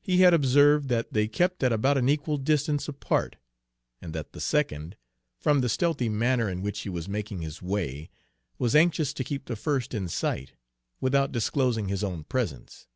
He 0.00 0.18
had 0.18 0.32
observed 0.32 0.88
that 0.90 1.12
they 1.12 1.26
kept 1.26 1.64
at 1.64 1.72
about 1.72 1.98
an 1.98 2.08
equal 2.08 2.36
distance 2.38 2.86
apart, 2.86 3.34
and 4.00 4.12
that 4.14 4.32
the 4.32 4.40
second, 4.40 4.94
from 5.40 5.60
the 5.60 5.68
stealthy 5.68 6.08
manner 6.08 6.48
in 6.48 6.62
which 6.62 6.82
he 6.82 6.88
was 6.88 7.08
making 7.08 7.40
his 7.40 7.60
way, 7.60 8.10
was 8.58 8.76
anxious 8.76 9.12
to 9.12 9.24
keep 9.24 9.46
the 9.46 9.56
first 9.56 9.92
in 9.92 10.06
sight, 10.06 10.52
without 11.00 11.32
disclosing 11.32 11.88
his 11.88 12.04
own 12.04 12.22
presence. 12.22 12.86